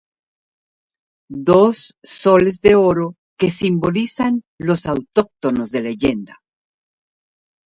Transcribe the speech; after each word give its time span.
Dos 1.49 1.77
soles 2.21 2.57
de 2.65 2.73
Oro 2.91 3.07
que 3.39 3.51
simbolizan 3.61 4.41
los 4.57 4.87
autóctonos 4.87 5.69
de 5.69 5.79
leyenda. 5.89 6.41